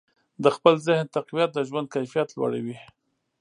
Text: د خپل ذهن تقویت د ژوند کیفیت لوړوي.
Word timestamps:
د 0.43 0.45
خپل 0.55 0.75
ذهن 0.87 1.05
تقویت 1.15 1.49
د 1.53 1.59
ژوند 1.69 1.87
کیفیت 1.95 2.29
لوړوي. 2.33 2.77